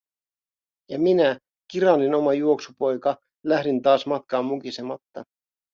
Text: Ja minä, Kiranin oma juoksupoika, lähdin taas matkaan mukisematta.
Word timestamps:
Ja 0.89 0.99
minä, 0.99 1.39
Kiranin 1.71 2.15
oma 2.15 2.33
juoksupoika, 2.33 3.17
lähdin 3.45 3.81
taas 3.81 4.05
matkaan 4.05 4.45
mukisematta. 4.45 5.23